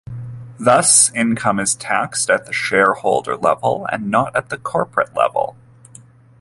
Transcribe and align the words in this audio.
Thus, 0.59 1.13
income 1.13 1.59
is 1.59 1.75
taxed 1.75 2.31
at 2.31 2.47
the 2.47 2.53
shareholder 2.53 3.37
level 3.37 3.85
and 3.91 4.09
not 4.09 4.35
at 4.35 4.49
the 4.49 4.57
corporate 4.57 5.13
level. 5.13 5.55